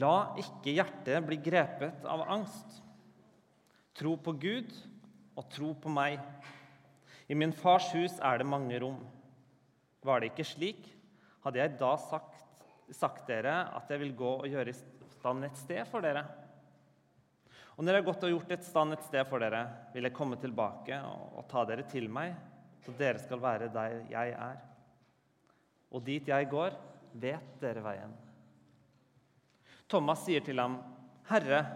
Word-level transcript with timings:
La 0.00 0.32
ikke 0.40 0.72
hjertet 0.72 1.24
bli 1.26 1.36
grepet 1.42 2.04
av 2.08 2.24
angst. 2.30 2.78
Tro 3.98 4.14
på 4.16 4.32
Gud 4.40 4.70
og 5.36 5.48
tro 5.52 5.72
på 5.76 5.92
meg. 5.92 6.20
I 7.28 7.36
min 7.36 7.52
fars 7.52 7.90
hus 7.96 8.14
er 8.24 8.40
det 8.40 8.48
mange 8.48 8.78
rom. 8.80 9.00
Var 10.02 10.22
det 10.22 10.32
ikke 10.32 10.46
slik, 10.48 10.86
hadde 11.44 11.60
jeg 11.60 11.76
da 11.80 11.92
sagt, 12.00 12.40
sagt 12.92 13.28
dere 13.28 13.66
at 13.76 13.90
jeg 13.92 14.00
vil 14.02 14.14
gå 14.16 14.32
og 14.40 14.48
gjøre 14.48 14.72
i 14.72 15.10
stand 15.18 15.46
et 15.46 15.60
sted 15.60 15.84
for 15.90 16.04
dere. 16.04 16.24
Og 17.76 17.84
når 17.84 17.96
jeg 17.96 18.02
har 18.02 18.08
gått 18.08 18.26
og 18.26 18.34
gjort 18.34 18.56
et 18.56 18.66
stand 18.66 18.96
et 18.96 19.06
sted 19.06 19.28
for 19.28 19.44
dere, 19.44 19.62
vil 19.94 20.08
jeg 20.08 20.16
komme 20.16 20.40
tilbake 20.40 20.98
og, 21.08 21.38
og 21.40 21.46
ta 21.50 21.64
dere 21.68 21.86
til 21.88 22.08
meg, 22.12 22.34
så 22.84 22.94
dere 22.98 23.20
skal 23.22 23.40
være 23.42 23.70
der 23.72 24.02
jeg 24.10 24.34
er. 24.34 24.60
Og 25.92 26.04
dit 26.04 26.28
jeg 26.28 26.50
går, 26.50 26.76
vet 27.22 27.56
dere 27.62 27.84
veien. 27.84 28.21
Thomas 29.92 30.24
sier 30.24 30.40
til 30.40 30.60
ham, 30.60 30.78
'Herre, 31.28 31.66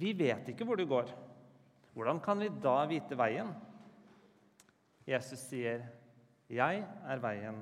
vi 0.00 0.14
vet 0.16 0.48
ikke 0.48 0.64
hvor 0.64 0.80
du 0.80 0.86
går. 0.88 1.12
Hvordan 1.92 2.20
kan 2.24 2.40
vi 2.40 2.48
da 2.48 2.86
vite 2.88 3.18
veien?' 3.18 3.54
Jesus 5.06 5.38
sier, 5.50 5.84
'Jeg 6.48 6.84
er 7.04 7.18
veien, 7.18 7.60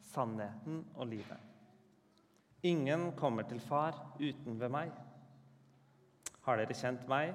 sannheten 0.00 0.84
og 0.94 1.06
livet.' 1.06 1.46
Ingen 2.62 3.12
kommer 3.16 3.42
til 3.42 3.60
Far 3.60 3.96
uten 4.20 4.60
ved 4.60 4.68
meg. 4.68 4.92
Har 6.44 6.56
dere 6.56 6.74
kjent 6.76 7.08
meg, 7.08 7.34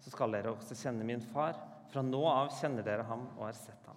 så 0.00 0.10
skal 0.10 0.32
dere 0.32 0.52
også 0.52 0.76
kjenne 0.76 1.04
min 1.04 1.20
far. 1.32 1.56
Fra 1.90 2.02
nå 2.02 2.22
av 2.28 2.50
kjenner 2.58 2.84
dere 2.84 3.06
ham 3.08 3.26
og 3.36 3.46
har 3.46 3.56
sett 3.56 3.86
ham. 3.86 3.96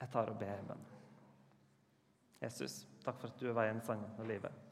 Jeg 0.00 0.12
tar 0.12 0.30
og 0.30 0.38
ber 0.40 0.62
bønn. 0.68 0.95
Jesus, 2.42 2.84
takk 3.04 3.20
for 3.20 3.32
at 3.32 3.40
du 3.40 3.48
er 3.48 3.56
veien, 3.56 3.80
sannheten 3.84 4.22
og 4.22 4.28
livet. 4.28 4.64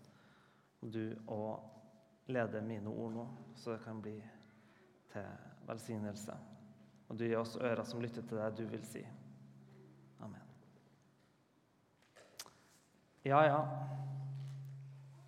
Og 0.85 0.91
du 0.93 1.05
å 1.33 1.41
lede 2.33 2.63
mine 2.65 2.91
ord 2.93 3.15
nå, 3.15 3.25
så 3.57 3.75
det 3.75 3.85
kan 3.85 4.01
bli 4.05 4.17
til 5.13 5.29
velsignelse. 5.69 6.37
Og 7.09 7.19
du 7.19 7.27
gir 7.27 7.39
oss 7.41 7.57
ører 7.61 7.85
som 7.89 8.03
lytter 8.03 8.25
til 8.25 8.41
det 8.41 8.51
du 8.59 8.65
vil 8.69 8.85
si. 8.89 9.03
Amen. 10.25 10.43
Ja, 13.25 13.45
ja. 13.49 13.61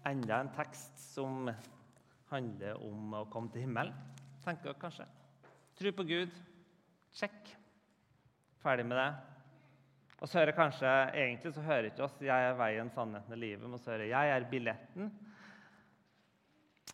Enda 0.06 0.40
en 0.40 0.52
tekst 0.56 1.00
som 1.14 1.48
handler 2.30 2.80
om 2.84 3.14
å 3.16 3.24
komme 3.32 3.52
til 3.52 3.66
himmelen, 3.66 3.94
tenker 4.44 4.72
jeg 4.72 4.80
kanskje. 4.82 5.06
Tro 5.76 5.92
på 5.92 6.06
Gud. 6.08 6.36
Sjekk. 7.16 7.54
Ferdig 8.62 8.86
med 8.88 8.98
det. 9.00 9.35
Og 10.20 10.28
så 10.28 10.38
hører 10.38 10.56
kanskje, 10.56 10.90
Egentlig 11.14 11.52
så 11.54 11.62
hører 11.62 11.90
ikke 11.90 12.04
oss 12.04 12.20
'Jeg 12.20 12.50
er 12.50 12.54
veien, 12.56 12.90
sannheten 12.90 13.32
og 13.32 13.38
livet', 13.38 13.68
men 13.68 13.78
så 13.78 13.90
hører 13.90 14.06
'Jeg 14.08 14.30
er 14.30 14.50
billetten'. 14.50 15.10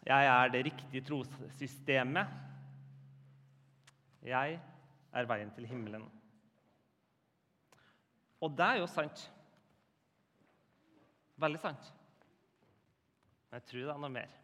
Jeg 0.07 0.27
er 0.27 0.49
det 0.49 0.65
riktige 0.65 1.05
trossystemet. 1.05 2.27
Jeg 4.23 4.61
er 5.13 5.25
veien 5.25 5.51
til 5.55 5.67
himmelen. 5.67 6.11
Og 8.41 8.51
det 8.51 8.67
er 8.67 8.81
jo 8.81 8.87
sant. 8.87 9.33
Veldig 11.37 11.61
sant. 11.61 11.93
Men 13.51 13.61
jeg 13.61 13.69
tror 13.69 13.81
det 13.81 13.95
er 13.95 13.99
noe 13.99 14.11
mer, 14.11 14.35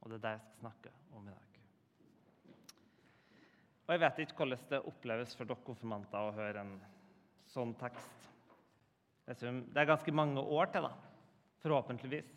og 0.00 0.10
det 0.10 0.16
er 0.16 0.24
det 0.24 0.30
jeg 0.30 0.40
skal 0.40 0.60
snakke 0.60 0.90
om 1.12 1.28
i 1.28 1.30
dag. 1.30 1.60
Og 3.84 3.92
Jeg 3.92 4.00
vet 4.00 4.18
ikke 4.18 4.34
hvordan 4.34 4.68
det 4.70 4.82
oppleves 4.88 5.36
for 5.36 5.44
dere 5.44 5.66
konfirmanter 5.66 6.18
å 6.18 6.32
høre 6.32 6.60
en 6.60 6.78
sånn 7.54 7.74
tekst. 7.78 8.30
Det 9.24 9.36
er 9.80 9.88
ganske 9.88 10.12
mange 10.12 10.42
år 10.42 10.68
til, 10.72 10.84
da, 10.84 10.90
forhåpentligvis, 11.64 12.32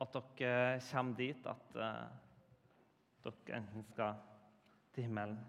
at 0.00 0.14
dere 0.38 0.76
kommer 0.86 1.16
dit 1.18 1.48
at 1.50 1.80
uh, 1.80 2.04
dere 3.24 3.56
enten 3.58 3.86
skal 3.88 4.20
til 4.94 5.08
himmelen. 5.08 5.40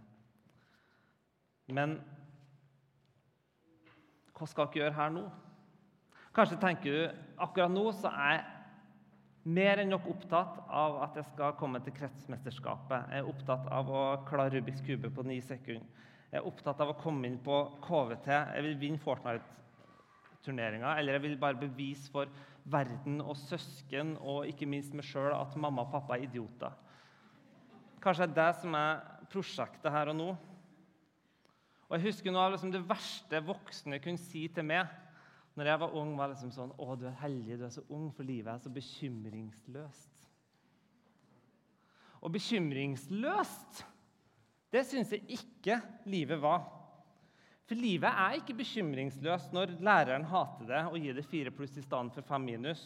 Men 1.72 2.00
hva 4.36 4.48
skal 4.50 4.72
dere 4.72 4.82
gjøre 4.82 4.98
her 4.98 5.14
nå? 5.16 5.28
Kanskje 6.36 6.60
tenker 6.60 6.96
du 6.96 7.22
akkurat 7.44 7.72
nå 7.72 7.86
så 7.96 8.12
er 8.12 8.38
jeg 8.40 9.52
mer 9.52 9.82
enn 9.82 9.90
nok 9.92 10.06
opptatt 10.12 10.60
av 10.70 11.00
at 11.06 11.18
jeg 11.18 11.28
skal 11.32 11.56
komme 11.60 11.82
til 11.84 11.96
kretsmesterskapet. 11.98 13.10
Jeg 13.12 13.24
er 13.24 13.30
opptatt 13.30 13.68
av 13.74 13.90
å 13.90 14.04
klare 14.28 14.54
Rubiks 14.56 14.84
kube 14.86 15.10
på 15.14 15.26
ni 15.28 15.40
sekunder. 15.44 15.88
Jeg 16.32 16.40
er 16.40 16.48
opptatt 16.48 16.80
av 16.80 16.94
å 16.94 17.00
komme 17.00 17.28
inn 17.28 17.40
på 17.44 17.58
KVT. 17.84 18.30
Jeg 18.32 18.64
vil 18.64 18.78
vinne 18.80 19.02
Fortnite-turneringa. 19.04 20.94
Eller 20.96 21.18
jeg 21.18 21.26
vil 21.26 21.40
bare 21.42 21.60
bevise 21.60 22.08
for 22.14 22.32
verden 22.72 23.20
og 23.24 23.36
søsken 23.36 24.16
og 24.20 24.48
ikke 24.48 24.70
minst 24.70 24.96
meg 24.96 25.08
sjøl 25.08 25.34
at 25.36 25.58
mamma 25.60 25.84
og 25.84 25.92
pappa 25.92 26.16
er 26.16 26.28
idioter. 26.30 26.72
Kanskje 28.02 28.30
det 28.30 28.32
er 28.32 28.40
det 28.40 28.62
som 28.62 28.78
er 28.80 29.04
prosjektet 29.32 29.92
her 29.94 30.14
og 30.14 30.18
nå. 30.18 30.30
Og 31.90 31.98
jeg 31.98 32.08
husker 32.08 32.32
noe 32.32 32.48
av 32.48 32.56
liksom 32.56 32.72
det 32.72 32.86
verste 32.88 33.44
voksne 33.44 34.00
kunne 34.00 34.22
si 34.22 34.46
til 34.56 34.68
meg 34.68 34.88
når 35.60 35.68
jeg 35.68 35.80
var 35.82 35.96
ung, 36.00 36.14
var 36.16 36.32
liksom 36.32 36.52
sånn 36.56 36.72
Å, 36.80 36.94
du 36.96 37.10
er 37.10 37.18
heldig, 37.20 37.58
du 37.60 37.66
er 37.68 37.74
så 37.76 37.84
ung, 37.92 38.08
for 38.16 38.24
livet 38.24 38.54
er 38.54 38.62
så 38.64 38.72
bekymringsløst. 38.72 40.28
Og 42.22 42.32
bekymringsløst, 42.32 43.82
det 44.72 44.86
syns 44.88 45.12
jeg 45.12 45.26
ikke 45.36 45.80
livet 46.10 46.40
var. 46.42 46.64
For 47.68 47.80
livet 47.80 48.10
er 48.10 48.38
ikke 48.38 48.58
bekymringsløst 48.60 49.54
når 49.56 49.76
læreren 49.84 50.28
hater 50.28 50.68
det 50.68 50.84
og 50.90 50.98
gir 51.00 51.16
det 51.16 51.28
fire 51.28 51.54
pluss 51.56 51.78
i 51.78 51.84
stedet 51.84 52.16
for 52.16 52.28
fem 52.28 52.48
minus, 52.48 52.82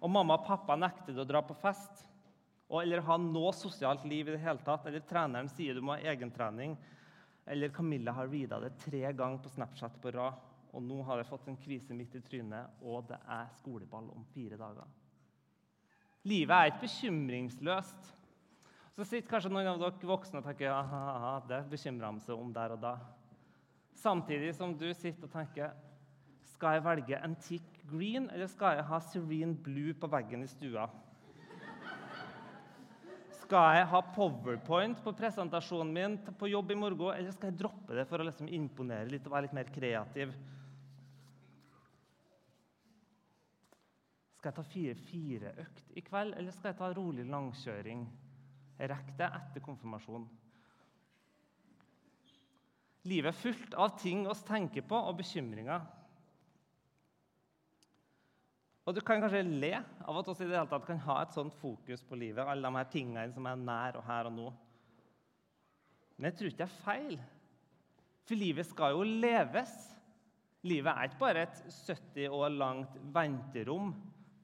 og 0.00 0.12
mamma 0.12 0.36
og 0.36 0.46
pappa 0.46 0.76
nekter 0.76 1.16
det 1.16 1.24
å 1.24 1.28
dra 1.28 1.40
på 1.44 1.56
fest 1.58 2.04
og, 2.68 2.80
eller 2.82 3.04
ha 3.06 3.16
noe 3.20 3.52
sosialt 3.54 4.04
liv 4.08 4.28
i 4.28 4.34
det 4.34 4.42
hele 4.42 4.60
tatt, 4.66 4.88
eller 4.88 5.04
treneren 5.06 5.48
sier 5.52 5.76
du 5.76 5.84
må 5.84 5.94
ha 5.94 6.12
egentrening, 6.12 6.74
eller 7.46 7.70
Camilla 7.72 8.12
har 8.16 8.28
reada 8.28 8.58
det 8.64 8.74
tre 8.82 9.04
ganger 9.14 9.44
på 9.44 9.52
Snapchat 9.54 10.00
på 10.02 10.12
rad 10.16 10.46
og 10.76 10.84
nå 10.84 11.00
har 11.08 11.22
jeg 11.22 11.30
fått 11.30 11.46
en 11.48 11.56
kvise 11.56 11.94
midt 11.96 12.18
i 12.18 12.22
trynet, 12.24 12.80
og 12.84 13.06
det 13.08 13.16
er 13.32 13.48
skoleball 13.56 14.10
om 14.12 14.26
fire 14.34 14.58
dager. 14.60 14.88
Livet 16.28 16.52
er 16.52 16.72
ikke 16.72 16.84
bekymringsløst. 16.84 18.10
Så 18.96 19.04
sitter 19.04 19.28
kanskje 19.28 19.50
noen 19.52 19.66
av 19.68 19.80
dere 19.82 20.08
voksne 20.08 20.40
og 20.40 20.46
tenker 20.46 20.70
ja, 20.70 21.34
det 21.44 21.58
bekymrer 21.68 22.14
de 22.16 22.24
seg 22.24 22.38
om 22.40 22.48
der 22.54 22.72
og 22.72 22.80
da. 22.80 22.94
Samtidig 23.96 24.54
som 24.56 24.72
du 24.72 24.86
sitter 24.96 25.28
og 25.28 25.34
tenker 25.34 25.74
skal 26.54 26.78
jeg 26.78 26.84
velge 26.86 27.18
antique 27.20 27.84
green 27.90 28.30
eller 28.32 28.48
skal 28.48 28.78
jeg 28.78 28.88
ha 28.88 29.02
serene 29.04 29.58
blue 29.66 29.92
på 30.00 30.08
veggen 30.08 30.46
i 30.46 30.48
stua? 30.48 30.86
Skal 33.42 33.76
jeg 33.76 33.86
ha 33.92 34.02
powerpoint 34.16 35.04
på 35.04 35.12
presentasjonen 35.14 35.92
min 35.92 36.18
på 36.40 36.48
jobb 36.48 36.72
i 36.72 36.80
morgen, 36.80 37.12
eller 37.14 37.36
skal 37.36 37.52
jeg 37.52 37.60
droppe 37.60 37.94
det 37.94 38.08
for 38.08 38.18
å 38.18 38.26
liksom 38.26 38.48
imponere 38.48 39.12
litt 39.12 39.28
og 39.28 39.36
være 39.36 39.46
litt 39.46 39.58
mer 39.60 39.68
kreativ? 39.76 40.32
Skal 44.38 44.50
jeg 44.50 44.56
ta 44.56 44.70
fire-fire-økt 44.72 45.98
i 46.00 46.02
kveld, 46.08 46.34
eller 46.40 46.56
skal 46.56 46.72
jeg 46.72 46.80
ta 46.80 46.94
rolig 46.96 47.28
langkjøring? 47.28 48.08
Rekker 48.76 49.16
det 49.16 49.28
etter 49.38 49.64
konfirmasjon. 49.64 50.26
Livet 53.06 53.30
er 53.30 53.38
fullt 53.38 53.76
av 53.78 53.94
ting 54.00 54.24
vi 54.26 54.34
tenker 54.48 54.84
på 54.84 54.98
og 54.98 55.16
bekymringer. 55.20 55.84
Og 58.86 58.94
Du 58.94 59.00
kan 59.02 59.20
kanskje 59.22 59.42
le 59.42 59.72
av 60.06 60.18
at 60.20 60.28
vi 60.30 60.86
kan 60.86 61.02
ha 61.08 61.22
et 61.22 61.34
sånt 61.34 61.54
fokus 61.54 62.02
på 62.02 62.18
livet. 62.18 62.46
alle 62.46 62.68
de 62.68 62.76
her 62.76 62.90
tingene 62.90 63.32
som 63.32 63.46
er 63.46 63.56
nær 63.56 63.96
og 63.96 64.04
her 64.04 64.26
og 64.26 64.32
nå. 64.32 64.52
Men 66.16 66.30
jeg 66.30 66.38
tror 66.38 66.48
ikke 66.48 66.62
det 66.62 66.68
er 66.68 66.84
feil. 66.84 67.18
For 68.26 68.34
livet 68.34 68.66
skal 68.66 68.94
jo 68.94 69.02
leves. 69.02 69.74
Livet 70.66 70.92
er 70.92 71.04
ikke 71.04 71.18
bare 71.18 71.42
et 71.42 71.58
70 71.66 72.28
år 72.28 72.48
langt 72.48 72.96
venterom 73.14 73.94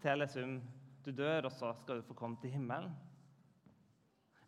til 0.02 0.18
liksom, 0.18 0.60
du 1.04 1.10
dør, 1.10 1.46
og 1.46 1.52
så 1.52 1.72
skal 1.74 1.98
du 1.98 2.06
få 2.06 2.14
komme 2.14 2.36
til 2.42 2.50
himmelen. 2.50 2.92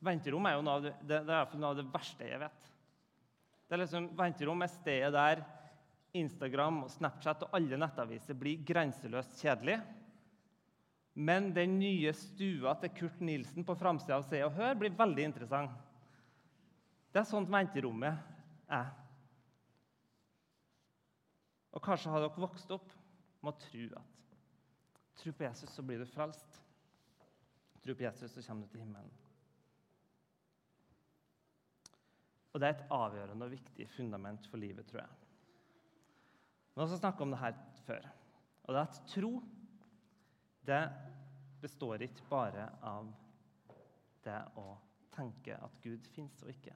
Venterom 0.04 0.46
er 0.46 0.56
jo 0.56 0.62
noe 0.64 0.78
av 0.78 0.84
det, 0.84 0.94
det, 1.08 1.20
er 1.24 1.58
noe 1.58 1.72
av 1.72 1.78
det 1.78 1.86
verste 1.92 2.28
jeg 2.28 2.40
vet. 2.42 2.70
Det 3.64 3.76
er 3.76 3.82
liksom, 3.82 4.08
Venterom 4.18 4.64
er 4.64 4.72
stedet 4.72 5.12
der 5.14 5.44
Instagram, 6.14 6.84
og 6.84 6.92
Snapchat 6.94 7.46
og 7.46 7.56
alle 7.56 7.78
nettaviser 7.80 8.36
blir 8.38 8.62
grenseløst 8.66 9.40
kjedelig. 9.40 9.78
Men 11.14 11.52
den 11.54 11.78
nye 11.78 12.12
stua 12.16 12.74
til 12.82 12.92
Kurt 12.98 13.20
Nilsen 13.22 13.66
på 13.66 13.76
framsida 13.78 14.18
av 14.18 14.26
Se 14.28 14.40
og 14.46 14.54
Hør 14.58 14.78
blir 14.78 14.94
veldig 14.98 15.26
interessant. 15.30 15.74
Det 17.14 17.22
er 17.22 17.28
sånt 17.28 17.50
venterommet 17.50 18.18
er. 18.74 18.90
Og 21.74 21.82
kanskje 21.82 22.10
har 22.10 22.22
dere 22.22 22.42
vokst 22.42 22.70
opp 22.74 22.90
med 23.42 23.54
å 23.54 23.62
tro 23.62 23.86
at 23.98 24.10
Tro 25.14 25.32
på 25.32 25.44
Jesus, 25.44 25.70
så 25.70 25.82
blir 25.82 26.00
du 26.02 26.06
frelst. 26.10 26.56
Tro 27.84 27.94
på 27.94 28.02
Jesus, 28.02 28.32
så 28.34 28.42
kommer 28.42 28.66
du 28.66 28.72
til 28.72 28.82
himmelen. 28.82 29.23
Og 32.54 32.60
Det 32.60 32.68
er 32.68 32.76
et 32.76 32.90
avgjørende 32.94 33.48
og 33.48 33.50
viktig 33.50 33.88
fundament 33.96 34.46
for 34.46 34.62
livet, 34.62 34.86
tror 34.86 35.02
jeg. 35.02 35.14
Vi 36.74 36.80
har 36.80 36.86
også 36.86 37.00
snakka 37.00 37.26
om 37.26 37.34
det 37.34 37.40
her 37.40 37.56
før. 37.86 38.06
Og 38.64 38.74
det 38.74 38.80
er 38.80 38.86
at 38.86 39.00
tro, 39.10 39.32
det 40.66 40.82
består 41.60 42.06
ikke 42.06 42.28
bare 42.30 42.68
av 42.82 43.10
det 44.24 44.38
å 44.60 44.68
tenke 45.14 45.58
at 45.58 45.82
Gud 45.82 46.06
fins 46.14 46.42
og 46.46 46.52
ikke. 46.54 46.74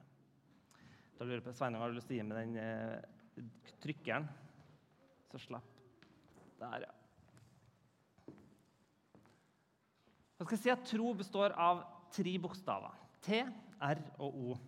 Da 1.17 1.25
lurer 1.25 1.39
jeg 1.39 1.47
på, 1.47 1.55
Sveinung, 1.55 1.81
har 1.83 1.91
du 1.91 1.97
lyst 1.97 2.07
til 2.11 2.19
å 2.19 2.19
gi 2.19 2.27
meg 2.27 2.37
den 2.39 2.59
eh, 2.59 3.47
trykkeren? 3.83 4.27
Så 5.31 5.41
slapp. 5.43 5.75
Der, 6.59 6.85
ja. 6.87 6.95
Jeg 10.39 10.47
skal 10.47 10.59
si 10.59 10.71
at 10.71 10.87
Tro 10.87 11.11
består 11.15 11.55
av 11.59 11.83
tre 12.15 12.35
bokstaver. 12.39 12.95
T, 13.23 13.41
R 13.83 14.03
og 14.19 14.43
O. 14.43 14.59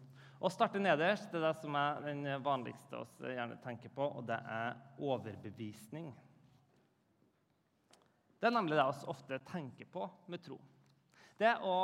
Å 0.42 0.50
starte 0.50 0.80
nederst 0.82 1.30
det 1.30 1.38
er 1.38 1.52
det 1.52 1.58
som 1.62 1.76
er 1.78 2.00
den 2.02 2.26
vanligste 2.42 2.98
oss 2.98 3.12
gjerne 3.22 3.60
tenker 3.62 3.92
på, 3.94 4.08
og 4.18 4.26
det 4.26 4.40
er 4.50 4.80
overbevisning. 4.98 6.08
Det 8.42 8.50
er 8.50 8.56
nemlig 8.56 8.80
det 8.80 8.88
vi 8.88 9.12
ofte 9.14 9.38
tenker 9.52 9.92
på 9.94 10.08
med 10.34 10.42
tro. 10.42 10.58
Det 11.38 11.52
å 11.62 11.76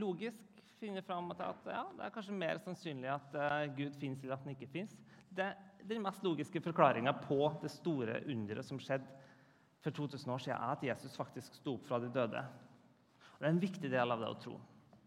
logisk 0.00 0.64
finne 0.80 1.04
fram 1.04 1.28
til 1.34 1.44
at 1.44 1.68
ja, 1.68 1.84
det 1.92 2.06
er 2.06 2.14
kanskje 2.14 2.38
mer 2.40 2.62
sannsynlig 2.64 3.12
at 3.12 3.36
uh, 3.36 3.58
Gud 3.76 4.00
fins 4.00 4.24
eller 4.24 4.38
at 4.38 4.48
han 4.48 4.56
ikke 4.56 4.72
fins. 4.72 4.96
Det 5.28 5.50
er 5.50 5.84
den 5.84 6.04
mest 6.04 6.24
logiske 6.24 6.64
forklaringa 6.64 7.12
på 7.20 7.40
det 7.60 7.74
store 7.74 8.22
underet 8.32 8.64
som 8.64 8.80
skjedde 8.80 9.12
for 9.84 9.92
2000 9.92 10.32
år 10.32 10.40
siden, 10.40 10.56
er 10.56 10.72
at 10.72 10.88
Jesus 10.88 11.20
faktisk 11.20 11.60
sto 11.60 11.76
opp 11.76 11.84
fra 11.84 12.00
de 12.00 12.08
døde. 12.12 12.40
Og 13.36 13.38
Det 13.38 13.44
er 13.44 13.52
en 13.52 13.64
viktig 13.68 13.92
del 13.92 14.12
av 14.12 14.24
det 14.24 14.32
å 14.32 14.40
tro. 14.40 14.60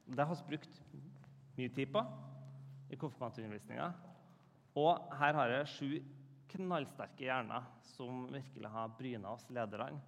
Det 0.05 0.25
har 0.25 0.37
vi 0.37 0.53
brukt 0.53 0.83
mye 1.57 1.73
tid 1.73 1.89
på 1.89 2.05
i 2.89 2.97
konfirmantundervisninga. 2.99 3.89
Og 4.79 5.11
her 5.19 5.37
har 5.37 5.53
jeg 5.53 5.73
sju 5.73 5.89
knallsterke 6.49 7.27
hjerner 7.27 7.67
som 7.91 8.25
virkelig 8.33 8.71
har 8.73 8.95
bryna 8.97 9.33
oss 9.35 9.45
lederne 9.53 10.01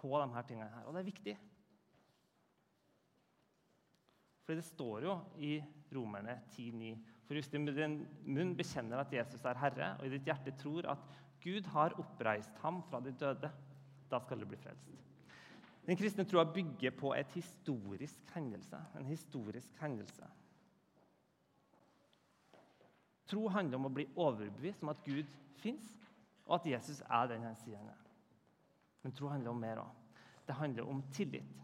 på 0.00 0.12
her 0.16 0.46
tingene 0.48 0.70
her. 0.72 0.86
Og 0.86 0.94
det 0.94 1.02
er 1.02 1.10
viktig. 1.10 1.36
For 4.44 4.58
det 4.58 4.66
står 4.66 5.06
jo 5.06 5.16
i 5.38 5.60
Romerne 5.94 6.40
10,9.: 6.50 6.94
For 7.26 7.36
hvis 7.36 7.48
du 7.48 7.58
med 7.60 7.76
din 7.76 8.00
munn 8.26 8.56
bekjenner 8.56 8.98
at 8.98 9.12
Jesus 9.12 9.44
er 9.44 9.58
Herre, 9.60 9.92
og 9.98 10.06
i 10.06 10.10
ditt 10.10 10.26
hjerte 10.26 10.56
tror 10.58 10.88
at 10.90 11.04
Gud 11.44 11.68
har 11.72 11.94
oppreist 12.00 12.58
ham 12.64 12.82
fra 12.90 13.00
de 13.00 13.12
døde, 13.12 13.50
da 14.10 14.18
skal 14.20 14.40
du 14.40 14.48
bli 14.48 14.58
frelst. 14.58 14.90
Den 15.86 15.96
kristne 15.96 16.26
troa 16.28 16.44
bygger 16.44 16.92
på 16.98 17.14
et 17.16 17.30
historisk 17.34 18.34
hendelse, 18.34 18.78
en 18.98 19.06
historisk 19.06 19.78
hendelse. 19.80 20.26
Tro 23.30 23.46
handler 23.52 23.78
om 23.78 23.86
å 23.86 23.94
bli 23.94 24.06
overbevist 24.18 24.82
om 24.82 24.90
at 24.92 25.02
Gud 25.06 25.28
fins, 25.62 25.92
og 26.48 26.58
at 26.58 26.70
Jesus 26.72 27.02
er 27.06 27.28
den 27.30 27.46
han 27.46 27.58
sier 27.60 27.78
han 27.78 27.92
er. 27.92 28.06
Men 29.04 29.14
tro 29.16 29.30
handler 29.30 29.52
om 29.52 29.60
mer 29.62 29.80
òg. 29.84 29.92
Det 30.46 30.56
handler 30.58 30.88
om 30.90 31.02
tillit. 31.14 31.60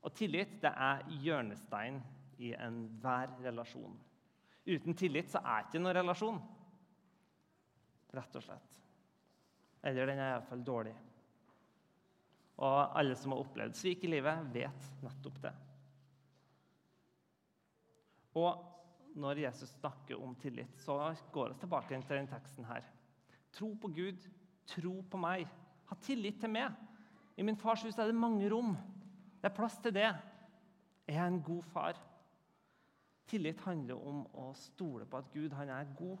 Og 0.00 0.14
tillit 0.16 0.56
det 0.62 0.70
er 0.72 1.04
hjørnestein 1.20 2.00
i 2.40 2.54
enhver 2.56 3.34
relasjon. 3.44 3.98
Uten 4.64 4.96
tillit 4.96 5.28
så 5.28 5.42
er 5.44 5.60
det 5.60 5.68
ikke 5.68 5.82
noen 5.82 5.98
relasjon. 5.98 6.40
Rett 8.16 8.40
og 8.40 8.44
slett. 8.46 8.80
Eller 9.86 10.08
den 10.08 10.20
er 10.20 10.34
iallfall 10.34 10.64
dårlig. 10.64 10.94
Og 12.60 12.96
alle 13.00 13.16
som 13.16 13.32
har 13.32 13.44
opplevd 13.44 13.76
svik 13.76 14.04
i 14.04 14.10
livet, 14.12 14.48
vet 14.52 14.88
nettopp 15.04 15.38
det. 15.44 15.52
Og 18.40 18.69
når 19.18 19.42
Jesus 19.44 19.72
snakker 19.78 20.20
om 20.22 20.34
tillit, 20.38 20.76
så 20.82 21.14
går 21.32 21.54
vi 21.54 21.60
tilbake 21.62 22.00
til 22.06 22.16
den 22.16 22.28
teksten 22.30 22.66
her. 22.68 22.84
Tro 23.52 23.72
på 23.74 23.90
Gud, 23.94 24.28
tro 24.70 25.00
på 25.10 25.20
meg. 25.20 25.48
Ha 25.90 25.98
tillit 26.04 26.38
til 26.40 26.52
meg. 26.52 26.76
I 27.36 27.42
min 27.46 27.58
fars 27.58 27.82
hus 27.82 27.98
er 27.98 28.10
det 28.10 28.14
mange 28.14 28.50
rom. 28.52 28.76
Det 29.40 29.48
er 29.48 29.56
plass 29.56 29.78
til 29.82 29.94
det. 29.94 30.10
Jeg 31.08 31.18
er 31.18 31.26
en 31.26 31.42
god 31.42 31.62
far. 31.72 31.98
Tillit 33.30 33.60
handler 33.64 33.98
om 33.98 34.22
å 34.38 34.50
stole 34.58 35.06
på 35.06 35.18
at 35.18 35.30
Gud 35.34 35.54
han 35.58 35.70
er 35.72 35.90
god. 35.98 36.18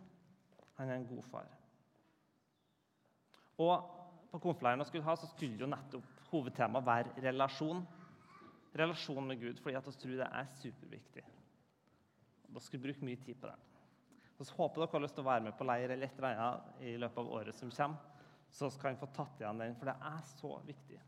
Han 0.78 0.90
er 0.90 1.00
en 1.00 1.08
god 1.10 1.24
far. 1.30 1.48
Og 3.60 3.96
På 4.30 4.38
konfleiren 4.38 4.84
skulle 4.86 5.02
ha, 5.02 5.16
så 5.18 5.26
skulle 5.26 5.58
jo 5.58 5.66
nettopp 5.66 6.06
hovedtemaet 6.30 6.86
være 6.86 7.24
relasjon. 7.24 7.80
Relasjon 8.78 9.26
med 9.26 9.40
Gud, 9.40 9.58
fordi 9.58 9.74
at 9.74 9.88
vi 9.88 9.94
tror 9.98 10.12
det 10.20 10.28
er 10.28 10.52
superviktig. 10.60 11.24
Da 12.50 12.62
skal 12.62 12.82
bruke 12.82 13.04
mye 13.06 13.20
tid 13.20 13.38
på 13.40 13.50
det. 13.50 13.56
Så 14.40 14.56
håper 14.56 14.80
dere 14.80 14.94
har 14.94 15.02
lyst 15.04 15.18
til 15.18 15.24
å 15.24 15.28
være 15.28 15.44
med 15.44 15.56
på 15.58 15.66
leir 15.68 15.92
eller 15.92 16.08
et 16.08 16.18
eller 16.18 16.84
i 16.88 16.94
løpet 16.96 17.20
av 17.20 17.32
året 17.36 17.56
som 17.56 17.72
kommer. 17.74 18.24
Så 18.50 18.70
skal 18.72 18.94
vi 18.94 19.02
få 19.02 19.08
tatt 19.14 19.42
igjen 19.42 19.60
den, 19.60 19.76
for 19.78 19.90
det 19.90 19.94
er 20.08 20.22
så 20.26 20.56
viktig. 20.66 20.98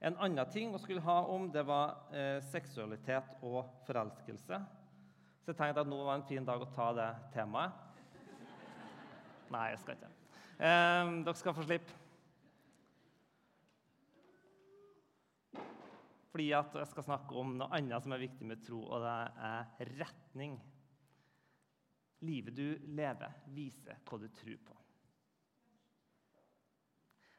En 0.00 0.16
annen 0.22 0.50
ting 0.50 0.72
vi 0.72 0.80
skulle 0.82 1.02
ha 1.04 1.18
om, 1.30 1.46
det 1.52 1.62
var 1.66 2.14
eh, 2.14 2.38
seksualitet 2.50 3.44
og 3.46 3.66
forelskelse. 3.86 4.58
Så 5.42 5.52
jeg 5.52 5.58
tenkte 5.58 5.84
at 5.84 5.90
nå 5.90 6.00
var 6.02 6.18
en 6.18 6.26
fin 6.26 6.46
dag 6.46 6.62
å 6.62 6.70
ta 6.74 6.90
det 6.96 7.08
temaet. 7.34 7.84
Nei, 9.52 9.70
jeg 9.72 9.80
skal 9.82 9.98
ikke. 9.98 10.10
Eh, 10.58 11.14
dere 11.26 11.38
skal 11.38 11.56
få 11.56 11.66
slippe. 11.66 12.07
Fordi 16.38 16.52
jeg 16.52 16.86
skal 16.86 17.02
snakke 17.02 17.34
om 17.34 17.56
noe 17.58 17.66
annet 17.74 18.04
som 18.04 18.12
er 18.14 18.20
viktig 18.22 18.46
med 18.46 18.60
tro, 18.62 18.78
og 18.86 19.00
det 19.02 19.14
er 19.42 19.88
retning. 19.98 20.52
Livet 22.22 22.54
du 22.54 22.76
lever, 22.94 23.40
viser 23.56 23.98
hva 24.06 24.18
du 24.22 24.28
tror 24.36 24.60
på. 24.68 24.76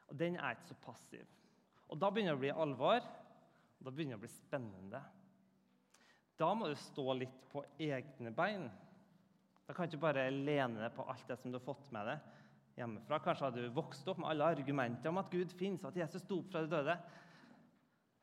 Og 0.10 0.20
den 0.20 0.36
er 0.36 0.58
ikke 0.58 0.68
så 0.74 0.78
passiv. 0.84 1.32
Og 1.88 1.96
Da 2.02 2.10
begynner 2.12 2.36
det 2.36 2.42
å 2.42 2.42
bli 2.42 2.52
alvor, 2.66 3.08
og 3.78 3.88
da 3.88 3.94
begynner 3.94 4.18
det 4.18 4.20
å 4.20 4.26
bli 4.26 4.34
spennende. 4.34 5.02
Da 6.44 6.52
må 6.52 6.68
du 6.68 6.76
stå 6.76 7.16
litt 7.22 7.48
på 7.54 7.64
egne 7.80 8.36
bein. 8.36 8.68
Da 9.64 9.78
kan 9.78 9.88
du 9.88 9.96
ikke 9.96 10.10
bare 10.10 10.28
lene 10.28 10.84
deg 10.84 10.92
på 10.98 11.08
alt 11.08 11.24
det 11.32 11.40
som 11.40 11.56
du 11.56 11.62
har 11.62 11.68
fått 11.70 11.88
med 11.96 12.12
deg 12.12 12.84
hjemmefra. 12.84 13.24
Kanskje 13.24 13.48
har 13.48 13.56
du 13.56 13.64
vokst 13.80 14.12
opp 14.12 14.20
med 14.20 14.34
alle 14.34 14.52
argumenter 14.58 15.08
om 15.08 15.24
at 15.24 15.32
Gud 15.32 15.56
finnes, 15.56 15.88
og 15.88 15.94
at 15.94 16.04
Jesus 16.04 16.28
sto 16.28 16.44
opp 16.44 16.52
fra 16.52 16.68
de 16.68 16.76
døde. 16.76 17.00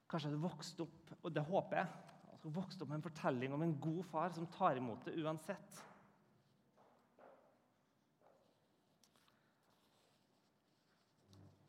Kanskje 0.07 0.31
har 0.31 0.37
du 0.37 0.43
vokst 0.45 0.81
opp, 0.85 1.13
og 1.23 1.33
det 1.35 1.43
håper 1.49 1.81
jeg, 1.81 2.15
altså 2.31 2.53
vokst 2.55 2.83
opp 2.83 2.91
med 2.93 3.01
en 3.01 3.07
fortelling 3.09 3.55
om 3.57 3.65
en 3.67 3.77
god 3.83 4.03
far 4.13 4.35
som 4.37 4.47
tar 4.55 4.79
imot 4.79 5.07
det 5.09 5.17
uansett. 5.19 5.83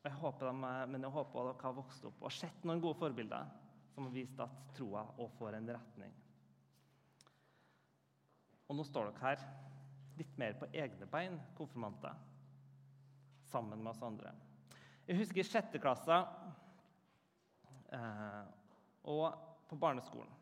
Jeg 0.08 0.16
håper 0.22 0.48
de, 0.48 0.54
men 0.94 1.04
jeg 1.04 1.12
håper 1.12 1.50
dere 1.50 1.66
har 1.66 1.76
vokst 1.76 2.06
opp 2.08 2.22
og 2.24 2.32
sett 2.32 2.64
noen 2.64 2.80
gode 2.84 3.00
forbilder 3.02 3.50
som 3.92 4.06
har 4.08 4.14
vist 4.14 4.40
at 4.40 4.54
troa 4.78 5.02
òg 5.18 5.34
får 5.36 5.58
en 5.58 5.72
retning. 5.74 6.14
Og 8.68 8.78
nå 8.78 8.86
står 8.88 9.10
dere 9.10 9.24
her 9.26 9.44
litt 10.20 10.38
mer 10.40 10.56
på 10.60 10.70
egne 10.72 11.08
bein, 11.10 11.36
konfirmanter, 11.58 12.14
sammen 13.50 13.82
med 13.82 13.92
oss 13.94 14.06
andre. 14.06 14.32
Jeg 15.08 15.20
husker 15.22 15.42
i 15.42 15.48
sjette 15.48 15.82
klasse 15.82 16.22
og 19.08 19.24
på 19.68 19.78
barneskolen. 19.80 20.34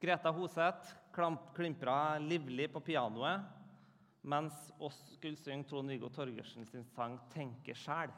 Greta 0.00 0.32
Hoseth 0.32 0.94
klimpra 1.56 2.18
livlig 2.22 2.70
på 2.72 2.80
pianoet 2.84 3.44
mens 4.20 4.56
oss 4.78 4.98
skulle 5.14 5.38
synge 5.40 5.64
Trond-Viggo 5.68 6.10
Torgersen 6.12 6.66
sin 6.68 6.84
sang 6.84 7.18
'Tenke 7.32 7.74
sjæl'. 7.74 8.12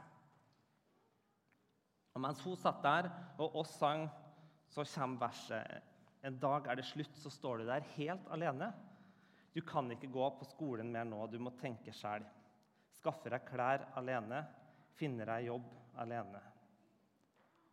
Og 2.14 2.20
mens 2.20 2.40
hun 2.44 2.56
satt 2.56 2.82
der 2.82 3.10
og 3.38 3.56
oss 3.56 3.78
sang, 3.78 4.08
så 4.68 4.84
kommer 4.94 5.28
verset 5.28 5.82
En 6.24 6.38
dag 6.38 6.66
er 6.66 6.74
det 6.74 6.84
slutt, 6.84 7.16
så 7.16 7.30
står 7.30 7.56
du 7.58 7.66
der 7.66 7.80
helt 7.96 8.28
alene. 8.30 8.72
Du 9.54 9.60
kan 9.60 9.90
ikke 9.90 10.12
gå 10.12 10.28
på 10.38 10.44
skolen 10.44 10.92
mer 10.92 11.04
nå, 11.04 11.26
du 11.26 11.38
må 11.38 11.50
tenke 11.50 11.92
sjæl. 11.92 12.22
Skaffe 12.94 13.28
deg 13.28 13.42
klær 13.48 13.88
alene, 13.96 14.46
finne 14.94 15.26
deg 15.26 15.46
jobb 15.46 15.66
alene. 15.98 16.51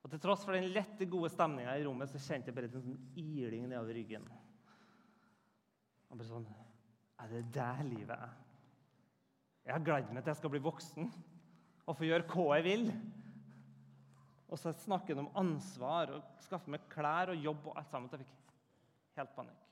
Og 0.03 0.11
Til 0.11 0.21
tross 0.23 0.45
for 0.47 0.55
den 0.55 0.69
lette, 0.71 1.07
gode 1.11 1.29
stemninga 1.33 1.75
i 1.75 1.83
rommet 1.85 2.11
så 2.11 2.21
kjente 2.21 2.49
jeg 2.49 2.55
bare 2.57 2.69
en 2.69 2.75
sånn 2.77 2.99
iling 3.19 3.67
nedover 3.67 3.97
ryggen. 3.97 4.27
Og 6.09 6.17
bare 6.17 6.29
sånn 6.29 6.47
Er 7.19 7.33
det 7.33 7.41
der 7.53 7.81
livet 7.83 8.15
er? 8.15 8.37
Jeg 9.65 9.75
har 9.75 9.83
gledet 9.85 10.13
meg 10.15 10.23
til 10.23 10.31
jeg 10.31 10.39
skal 10.39 10.53
bli 10.53 10.61
voksen 10.63 11.09
og 11.83 11.97
få 11.97 12.07
gjøre 12.07 12.25
hva 12.31 12.45
jeg 12.57 12.65
vil. 12.65 12.85
Og 14.49 14.57
så 14.57 14.71
snakker 14.73 15.13
han 15.13 15.27
om 15.27 15.35
ansvar 15.37 16.15
og 16.15 16.39
skaffe 16.41 16.71
meg 16.73 16.87
klær 16.89 17.33
og 17.33 17.43
jobb 17.43 17.67
og 17.69 17.75
alt 17.77 17.91
sammen. 17.91 18.09
Jeg 18.13 18.25
fikk 18.25 18.55
helt 19.19 19.35
panikk. 19.35 19.67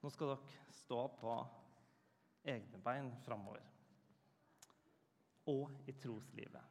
Nå 0.00 0.10
skal 0.10 0.32
dere 0.32 0.74
stå 0.80 1.04
på 1.20 1.36
egne 2.48 2.80
bein 2.82 3.12
framover. 3.26 3.62
Og 5.52 5.70
i 5.90 5.94
troslivet. 6.00 6.69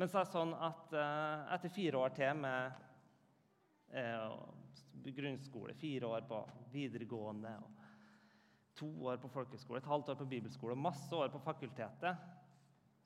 Men 0.00 0.08
så 0.08 0.22
er 0.22 0.24
det 0.24 0.32
sånn 0.32 0.52
at 0.56 0.94
eh, 0.96 1.40
etter 1.52 1.72
fire 1.74 1.98
år 2.00 2.12
til 2.16 2.38
med 2.40 2.78
eh, 3.92 4.30
grunnskole, 5.12 5.74
fire 5.76 6.08
år 6.08 6.24
på 6.24 6.38
videregående, 6.72 7.50
to 8.80 8.88
år 9.10 9.20
på 9.20 9.28
folkeskole, 9.28 9.82
et 9.82 9.90
halvt 9.90 10.14
år 10.14 10.16
på 10.22 10.28
bibelskole 10.30 10.72
og 10.72 10.80
masse 10.86 11.12
år 11.12 11.28
på 11.34 11.42
fakultetet 11.44 12.24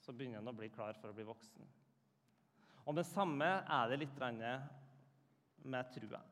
så 0.05 0.15
begynner 0.15 0.39
han 0.39 0.53
å 0.53 0.55
bli 0.55 0.69
klar 0.71 0.95
for 1.01 1.11
å 1.11 1.17
bli 1.17 1.27
voksen. 1.27 1.67
Og 2.85 2.95
det 2.95 3.07
samme 3.09 3.51
er 3.65 3.91
det 3.91 3.99
litt 4.05 4.23
med 5.65 5.93
trua. 5.97 6.23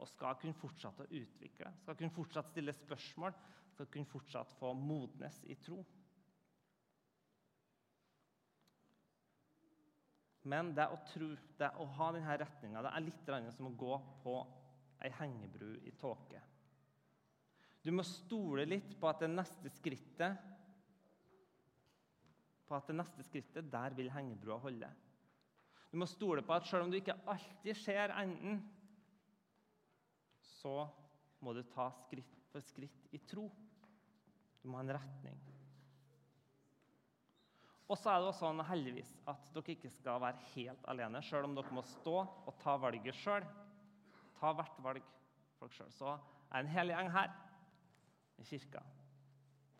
Og 0.00 0.08
skal 0.08 0.38
kunne 0.40 0.58
fortsette 0.58 1.06
å 1.06 1.18
utvikle, 1.20 1.70
skal 1.84 1.98
kunne 2.00 2.16
fortsatt 2.16 2.50
stille 2.50 2.74
spørsmål, 2.74 3.36
skal 3.76 3.90
kunne 3.94 4.10
fortsatt 4.10 4.58
få 4.58 4.72
modnes 4.74 5.42
i 5.46 5.54
tro. 5.60 5.84
Men 10.48 10.72
det 10.76 10.86
å 10.88 11.00
tro, 11.10 11.34
det 11.58 11.68
å 11.76 11.86
ha 11.98 12.12
denne 12.16 12.36
retninga, 12.40 12.84
er 12.88 13.04
litt 13.04 13.32
som 13.56 13.68
å 13.68 13.76
gå 13.76 13.98
på 14.22 14.36
ei 15.04 15.10
hengebru 15.18 15.74
i 15.84 15.92
tåke. 16.00 16.40
Du 17.82 17.90
må 17.92 18.04
stole 18.04 18.66
litt 18.68 18.94
på 19.00 19.08
at 19.08 19.20
det 19.24 19.30
neste 19.32 19.72
skrittet 19.72 20.50
på 22.70 22.78
at 22.78 22.86
det 22.86 22.94
neste 22.94 23.24
skrittet, 23.26 23.66
der 23.66 23.96
vil 23.98 24.12
hengebrua 24.14 24.60
holde. 24.62 24.88
Du 25.90 25.96
må 25.98 26.06
stole 26.06 26.44
på 26.46 26.54
at 26.54 26.68
selv 26.70 26.86
om 26.86 26.92
du 26.92 27.00
ikke 27.00 27.18
alltid 27.26 27.74
ser 27.74 28.12
enden, 28.14 28.60
så 30.60 30.84
må 31.42 31.54
du 31.56 31.64
ta 31.66 31.88
skritt 32.04 32.46
for 32.52 32.62
skritt 32.62 33.08
i 33.16 33.18
tro. 33.26 33.48
Du 34.62 34.68
må 34.68 34.78
ha 34.78 34.84
en 34.84 34.94
retning. 34.94 35.40
Og 37.90 37.98
så 37.98 38.12
er 38.12 38.20
det 38.22 38.28
også 38.30 38.46
sånn 38.46 38.62
heldigvis 38.68 39.10
at 39.30 39.48
dere 39.50 39.74
ikke 39.74 39.90
skal 39.90 40.20
være 40.22 40.44
helt 40.52 40.84
alene, 40.92 41.22
sjøl 41.26 41.48
om 41.48 41.56
dere 41.58 41.74
må 41.74 41.82
stå 41.90 42.20
og 42.22 42.52
ta 42.62 42.76
valget 42.78 43.16
sjøl. 43.18 43.46
Ta 44.38 44.52
hvert 44.54 44.78
valg 44.84 45.08
for 45.58 45.66
dere 45.66 45.74
sjøl. 45.80 45.90
Så 45.96 46.12
er 46.14 46.62
en 46.62 46.70
hel 46.70 46.92
gjeng 46.92 47.10
her 47.10 47.32
i 48.38 48.46
kirka, 48.46 48.82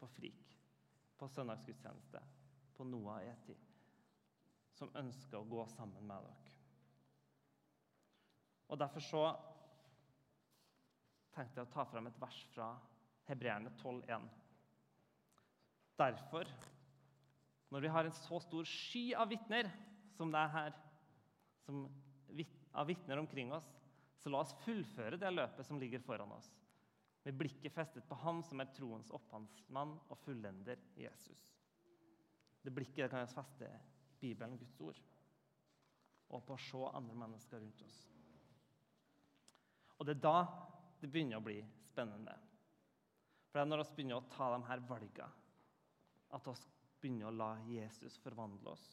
på 0.00 0.08
Frik, 0.10 0.56
på 1.20 1.28
søndagsgudstjeneste, 1.30 2.22
på 2.74 2.86
Noah 2.88 3.22
Eti, 3.28 3.54
som 4.74 4.90
ønsker 4.98 5.38
å 5.38 5.46
gå 5.46 5.62
sammen 5.70 6.10
med 6.10 6.26
dere. 6.26 6.56
Og 8.70 8.78
Derfor 8.78 9.06
så 9.06 9.22
tenkte 11.34 11.60
jeg 11.60 11.68
å 11.68 11.72
ta 11.76 11.86
fram 11.86 12.10
et 12.10 12.20
vers 12.20 12.42
fra 12.50 12.72
Hebreerne 13.30 13.70
12,1. 13.78 14.28
Derfor 16.00 16.50
når 17.70 17.84
vi 17.84 17.90
har 17.94 18.06
en 18.06 18.16
så 18.16 18.40
stor 18.42 18.66
sky 18.66 19.10
av 19.14 19.30
vitner 19.30 19.68
som 20.16 20.32
det 20.32 20.40
er 20.40 20.54
her, 20.54 20.78
som, 21.64 21.84
av 22.74 22.88
vitner 22.90 23.20
omkring 23.22 23.52
oss, 23.54 23.68
så 24.20 24.30
la 24.32 24.42
oss 24.42 24.56
fullføre 24.64 25.18
det 25.20 25.30
løpet 25.32 25.66
som 25.66 25.78
ligger 25.80 26.02
foran 26.04 26.34
oss, 26.34 26.50
med 27.24 27.36
blikket 27.36 27.72
festet 27.72 28.06
på 28.08 28.16
Ham 28.22 28.42
som 28.44 28.60
er 28.62 28.72
troens 28.74 29.10
opphavsmann 29.14 29.94
og 30.08 30.18
fullender 30.24 30.80
Jesus. 30.98 31.50
Det 32.60 32.72
blikket 32.74 33.06
det 33.06 33.10
kan 33.12 33.24
vi 33.24 33.32
feste 33.32 33.68
i 33.68 34.20
Bibelen, 34.20 34.58
Guds 34.60 34.80
ord, 34.84 35.00
og 36.30 36.44
på 36.46 36.56
å 36.56 36.62
se 36.64 36.82
andre 36.96 37.16
mennesker 37.22 37.62
rundt 37.62 37.84
oss. 37.86 38.00
Og 39.98 40.08
det 40.08 40.16
er 40.16 40.24
da 40.24 40.36
det 41.00 41.08
begynner 41.12 41.40
å 41.40 41.44
bli 41.44 41.58
spennende. 41.90 42.34
For 43.48 43.58
det 43.58 43.64
er 43.64 43.70
når 43.70 43.82
vi 43.84 43.96
begynner 43.96 44.20
å 44.20 44.28
ta 44.32 44.50
de 44.54 44.60
her 44.68 44.84
valgene, 44.88 45.30
at 46.30 46.46
vi 46.46 46.54
begynne 47.00 47.28
å 47.28 47.34
la 47.34 47.54
Jesus 47.68 48.18
forvandle 48.22 48.74
oss. 48.74 48.86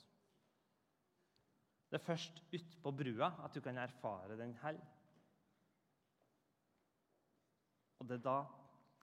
Det 1.87 1.99
er 1.99 2.03
først 2.03 2.41
utpå 2.51 2.91
brua 2.91 3.31
at 3.45 3.55
du 3.55 3.61
kan 3.63 3.77
erfare 3.79 4.35
den 4.39 4.55
hell. 4.63 4.79
Og 7.97 8.09
det 8.09 8.19
er 8.19 8.25
da 8.25 8.39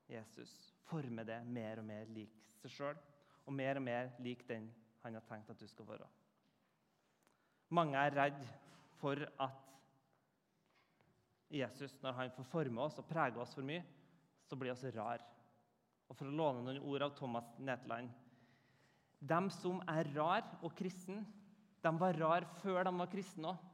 Jesus 0.09 0.53
former 0.85 1.25
det 1.25 1.41
mer 1.49 1.81
og 1.81 1.89
mer 1.89 2.11
lik 2.13 2.35
seg 2.61 2.73
sjøl, 2.73 2.99
og 3.45 3.57
mer 3.57 3.81
og 3.81 3.87
mer 3.87 4.13
lik 4.25 4.45
den 4.49 4.69
han 5.05 5.17
har 5.17 5.25
tenkt 5.29 5.51
at 5.53 5.61
du 5.61 5.67
skal 5.69 5.89
være. 5.89 6.09
Mange 7.75 8.01
er 8.01 8.17
redd 8.17 8.45
for 9.01 9.21
at 9.43 9.61
Jesus, 11.55 11.97
når 12.03 12.17
han 12.19 12.33
får 12.35 12.47
forme 12.51 12.85
oss 12.85 12.99
og 12.99 13.09
prege 13.09 13.41
oss 13.41 13.55
for 13.57 13.67
mye, 13.67 13.85
så 14.45 14.57
blir 14.57 14.77
vi 14.81 14.93
rar. 14.97 15.23
Og 16.09 16.17
For 16.17 16.29
å 16.29 16.37
låne 16.37 16.63
noen 16.65 16.83
ord 16.85 17.05
av 17.07 17.15
Thomas 17.17 17.49
Netland 17.59 18.13
de 19.21 19.41
som 19.55 19.81
er 19.89 20.09
rar 20.17 20.49
og 20.63 20.75
kristen, 20.77 21.23
de 21.85 21.93
var 22.01 22.17
rar 22.19 22.47
før 22.63 22.85
de 22.87 22.93
var 22.97 23.11
kristne 23.13 23.53
òg. 23.53 23.71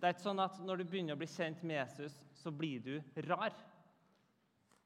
Det 0.00 0.08
er 0.08 0.14
ikke 0.14 0.24
sånn 0.24 0.40
at 0.40 0.56
når 0.64 0.80
du 0.80 0.86
begynner 0.88 1.16
å 1.16 1.20
bli 1.20 1.28
kjent 1.28 1.60
med 1.66 1.76
Jesus, 1.76 2.14
så 2.40 2.48
blir 2.54 2.80
du 2.80 2.94
rar. 3.26 3.52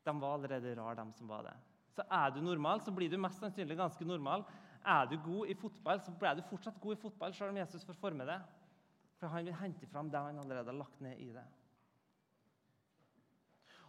De 0.04 0.14
var 0.18 0.35
allerede 0.35 0.75
rar, 0.75 0.99
de 0.99 1.04
som 1.14 1.30
var 1.30 1.47
det. 1.47 1.54
Så 1.94 2.02
er 2.11 2.33
du 2.35 2.40
normal, 2.42 2.83
så 2.83 2.90
blir 2.90 3.12
du 3.12 3.14
mest 3.23 3.38
sannsynlig 3.38 3.76
ganske 3.78 4.06
normal. 4.09 4.42
Er 4.83 5.06
du 5.06 5.14
god 5.23 5.52
i 5.52 5.54
fotball, 5.54 6.02
så 6.02 6.12
blir 6.18 6.35
du 6.35 6.42
fortsatt 6.49 6.80
god 6.83 6.97
i 6.97 7.02
fotball, 7.04 7.37
selv 7.37 7.54
om 7.54 7.61
Jesus 7.62 7.87
får 7.87 8.00
forme 8.00 8.26
det. 8.26 8.40
For 9.21 9.30
han 9.30 9.47
vil 9.47 9.56
hente 9.56 9.87
fram 9.87 10.11
det 10.11 10.21
han 10.21 10.40
allerede 10.42 10.73
har 10.73 10.80
lagt 10.80 11.00
ned 11.04 11.21
i 11.23 11.30
det. 11.37 11.47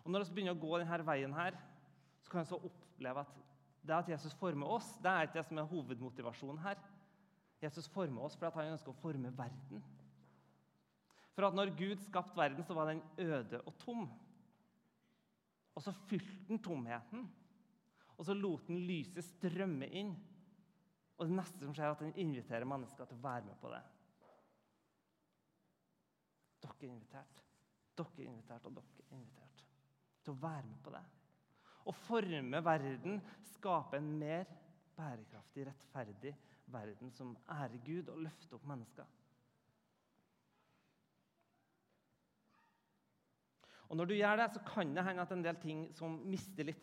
Og 0.05 0.12
Når 0.13 0.27
vi 0.27 0.38
begynner 0.38 0.53
å 0.53 0.62
gå 0.62 0.77
denne 0.77 1.01
veien, 1.08 1.34
her, 1.34 1.58
så 2.22 2.29
kan 2.32 2.46
vi 2.46 2.60
oppleve 2.70 3.25
at 3.25 3.45
det 3.88 3.96
at 3.96 4.10
Jesus 4.10 4.34
former 4.39 4.70
oss, 4.77 4.88
det 5.01 5.12
er 5.12 5.27
ikke 5.27 5.38
det 5.39 5.46
som 5.48 5.60
er 5.62 5.70
hovedmotivasjonen 5.70 6.62
her. 6.63 6.80
Jesus 7.62 7.88
former 7.89 8.25
oss 8.25 8.36
fordi 8.38 8.60
han 8.60 8.75
ønsker 8.75 8.92
å 8.92 9.00
forme 9.00 9.32
verden. 9.38 9.84
For 11.36 11.48
at 11.48 11.58
når 11.58 11.74
Gud 11.75 12.04
skapte 12.06 12.38
verden, 12.38 12.63
så 12.63 12.75
var 12.77 12.92
den 12.92 13.01
øde 13.20 13.60
og 13.62 13.74
tom. 13.82 14.06
Og 15.75 15.84
så 15.84 15.92
fylte 16.08 16.48
han 16.48 16.62
tomheten, 16.63 17.25
og 18.15 18.24
så 18.25 18.34
lot 18.38 18.70
han 18.70 18.80
lyset 18.88 19.25
strømme 19.27 19.89
inn. 19.92 20.13
Og 21.18 21.27
det 21.27 21.36
neste 21.36 21.60
som 21.63 21.75
skjer, 21.75 21.89
er 21.89 21.98
at 21.98 22.04
han 22.06 22.15
inviterer 22.20 22.68
mennesker 22.68 23.08
til 23.10 23.20
å 23.20 23.25
være 23.25 23.50
med 23.50 23.60
på 23.60 23.72
det. 23.74 23.82
Dere 26.63 26.80
er 26.80 26.94
invitert. 26.94 27.44
Dere 27.96 28.24
er 28.24 28.32
invitert, 28.32 28.65
og 28.68 28.80
dere 28.80 29.04
er 29.10 29.20
invitert 29.20 29.65
til 30.25 30.34
å 30.34 30.42
være 30.42 30.65
med 30.65 30.82
på 30.84 30.96
det 30.96 31.04
å 31.86 31.94
forme 32.06 32.62
verden, 32.65 33.20
skape 33.56 34.00
en 34.00 34.10
mer 34.20 34.50
bærekraftig, 34.96 35.68
rettferdig 35.68 36.34
verden 36.74 37.12
som 37.13 37.36
ærer 37.51 37.77
Gud 37.86 38.10
og 38.10 38.24
løfter 38.25 38.58
opp 38.58 38.65
mennesker. 38.70 39.06
Og 43.86 43.98
Når 43.98 44.06
du 44.10 44.15
gjør 44.18 44.39
det, 44.39 44.48
så 44.54 44.62
kan 44.65 44.96
det 44.96 45.04
hende 45.06 45.22
at 45.22 45.32
en 45.32 45.44
del 45.46 45.58
ting 45.62 45.82
som 45.94 46.18
mister 46.25 46.65
litt 46.65 46.82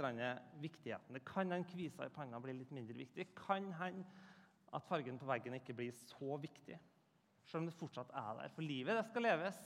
viktigheten. 0.62 1.14
Det 1.14 1.24
kan 1.26 1.50
hende 1.50 1.68
kvisa 1.68 2.06
i 2.06 2.14
panna 2.14 2.38
blir 2.40 2.54
litt 2.54 2.70
mindre 2.70 2.94
viktig. 2.94 3.26
Det 3.26 3.34
kan 3.34 3.72
hende 3.80 4.06
at 4.72 4.86
fargen 4.86 5.18
på 5.18 5.26
veggen 5.26 5.58
ikke 5.58 5.74
blir 5.74 5.90
så 5.92 6.38
viktig, 6.40 6.78
selv 7.44 7.62
om 7.62 7.66
det 7.66 7.74
fortsatt 7.76 8.14
er 8.14 8.38
der. 8.38 8.54
For 8.54 8.62
livet, 8.62 8.96
det 8.96 9.04
skal 9.10 9.26
leves. 9.26 9.58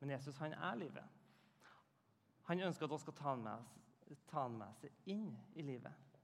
Men 0.00 0.16
Jesus, 0.16 0.40
han 0.40 0.56
er 0.56 0.80
livet. 0.80 1.15
Han 2.46 2.62
ønsker 2.62 2.86
at 2.86 2.92
vi 2.92 2.98
skal 3.02 3.16
ta 3.18 3.32
han, 3.32 4.58
med, 4.58 4.74
seg 4.78 5.10
inn 5.10 5.32
i 5.58 5.64
livet. 5.66 6.18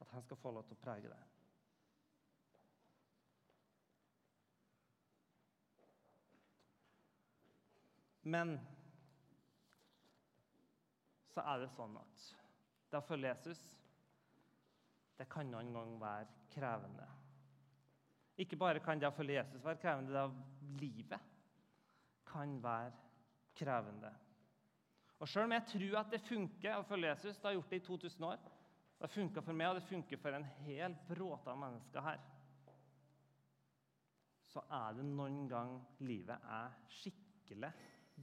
At 0.00 0.12
han 0.14 0.24
skal 0.24 0.38
få 0.40 0.52
lov 0.56 0.64
til 0.68 0.78
å 0.78 0.84
prege 0.84 1.10
det. 1.12 1.22
Men 8.26 8.56
så 11.30 11.44
er 11.46 11.62
det 11.62 11.68
sånn 11.76 11.94
at 12.00 12.24
det 12.90 12.98
å 12.98 13.06
følge 13.06 13.30
Jesus 13.30 13.60
det 15.16 15.28
kan 15.32 15.48
noen 15.52 15.70
gang 15.72 15.94
være 16.00 16.48
krevende. 16.52 17.06
Ikke 18.40 18.58
bare 18.60 18.82
kan 18.84 19.00
det 19.00 19.08
å 19.08 19.14
følge 19.16 19.38
Jesus 19.38 19.64
være 19.64 19.80
krevende, 19.80 20.12
det 20.12 20.24
av 20.26 20.34
livet 20.80 21.32
kan 22.28 22.56
være 22.64 22.92
krevende. 23.56 24.10
Og 25.18 25.28
Selv 25.28 25.44
om 25.44 25.52
jeg 25.52 25.62
tror 25.70 25.98
at 26.00 26.12
det 26.12 26.20
funker 26.20 26.76
å 26.76 26.84
følge 26.84 27.08
Jesus, 27.08 27.38
det 27.38 27.48
har 27.48 27.56
gjort 27.56 27.70
det 27.70 27.80
i 27.80 27.86
2000 27.86 28.24
år 28.24 28.40
Det 28.96 29.04
har 29.04 29.12
funka 29.12 29.42
for 29.44 29.52
meg, 29.52 29.68
og 29.68 29.74
det 29.74 29.88
funker 29.88 30.20
for 30.20 30.36
en 30.36 30.44
hel 30.64 30.96
bråte 31.08 31.52
av 31.52 31.58
mennesker 31.60 32.00
her. 32.00 32.20
Så 34.48 34.62
er 34.72 34.96
det 34.96 35.04
noen 35.04 35.42
gang 35.48 35.74
livet 36.00 36.46
er 36.48 36.72
skikkelig 36.88 37.72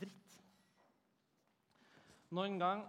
dritt. 0.01 0.39
Noen 2.33 2.57
gang 2.57 2.85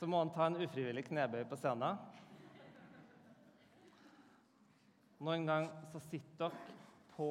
Så 0.00 0.06
må 0.08 0.18
han 0.22 0.30
ta 0.32 0.46
en 0.48 0.56
ufrivillig 0.64 1.02
knebøy 1.10 1.42
på 1.44 1.58
scenen. 1.60 1.98
Noen 5.20 5.42
gang 5.44 5.66
så 5.92 6.00
sitter 6.00 6.46
dere 6.46 6.76
på 7.12 7.26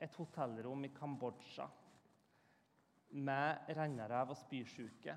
et 0.00 0.14
hotellrom 0.16 0.84
i 0.86 0.92
Kambodsja 0.94 1.66
med 3.20 3.74
rennerev 3.76 4.32
og 4.32 4.38
spysjuke 4.38 5.16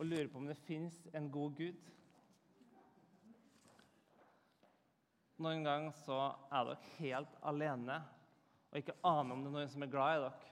og 0.00 0.06
lurer 0.06 0.28
på 0.30 0.40
om 0.40 0.48
det 0.48 0.56
fins 0.56 0.96
en 1.16 1.28
god 1.32 1.56
gud. 1.56 1.88
Noen 5.40 5.64
ganger 5.64 5.96
så 6.04 6.20
er 6.52 6.68
dere 6.68 6.94
helt 6.98 7.36
alene 7.48 7.98
og 8.70 8.78
ikke 8.78 8.98
aner 9.08 9.34
om 9.34 9.42
det 9.42 9.50
er 9.50 9.56
noen 9.56 9.72
som 9.72 9.84
er 9.84 9.92
glad 9.92 10.16
i 10.16 10.22
dere. 10.26 10.46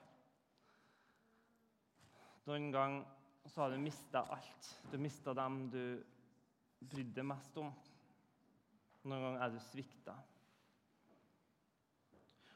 Noen 2.49 2.71
ganger 2.73 3.49
så 3.49 3.63
har 3.63 3.73
du 3.73 3.81
mista 3.81 4.25
alt. 4.33 4.71
Du 4.91 4.97
mista 5.01 5.35
dem 5.37 5.61
du 5.73 5.83
brydde 6.81 7.21
deg 7.21 7.29
mest 7.29 7.57
om. 7.61 7.69
Noen 9.05 9.25
ganger 9.25 9.45
er 9.45 9.53
du 9.55 9.61
svikta. 9.69 10.17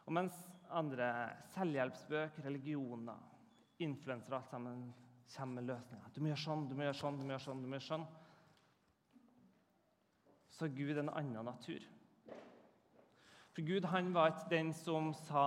Og 0.07 0.17
mens 0.17 0.37
andre 0.79 1.09
selvhjelpsbøker, 1.55 2.45
religioner, 2.47 3.21
influensere 3.83 4.39
alt 4.39 4.51
sammen 4.51 4.83
kommer 5.33 5.63
med 5.63 5.71
løsninger 5.71 6.13
Du 6.15 6.21
må 6.21 6.33
gjøre 6.33 6.43
sånn, 6.43 6.67
du 6.69 6.75
må 6.77 6.85
gjøre 6.87 6.99
sånn, 6.99 7.19
du 7.19 7.25
må 7.25 7.33
gjøre 7.35 7.47
sånn. 7.47 7.63
du 7.63 7.69
må 7.69 7.79
gjøre 7.79 7.89
sånn. 7.89 8.07
Så 10.53 10.69
Gud 10.69 10.99
en 11.01 11.11
annen 11.17 11.49
natur. 11.49 11.87
For 13.53 13.65
Gud 13.69 13.87
han 13.93 14.13
var 14.15 14.33
ikke 14.33 14.51
den 14.53 14.73
som 14.77 15.13
sa 15.27 15.47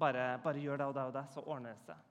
bare, 0.00 0.38
bare 0.44 0.60
gjør 0.60 0.80
det 0.80 0.88
og 0.88 0.96
det 0.96 1.04
og 1.08 1.14
det, 1.16 1.24
så 1.32 1.44
ordner 1.44 1.76
det 1.76 1.84
seg. 1.84 2.10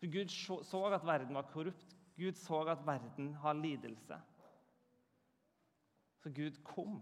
For 0.00 0.12
Gud 0.12 0.32
så 0.70 0.82
at 0.94 1.06
verden 1.06 1.34
var 1.34 1.50
korrupt. 1.50 1.94
Gud 2.16 2.38
så 2.38 2.62
at 2.70 2.86
verden 2.86 3.34
har 3.42 3.58
lidelse. 3.58 4.18
Så 6.22 6.32
Gud 6.34 6.58
kom. 6.64 7.00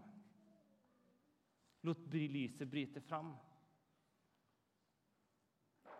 Lot 1.85 2.06
lyset 2.12 2.71
bryte 2.71 3.00
fram. 3.00 3.35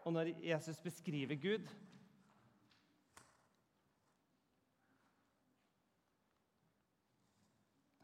Og 0.05 0.13
når 0.13 0.35
Jesus 0.45 0.81
beskriver 0.85 1.41
Gud 1.41 1.69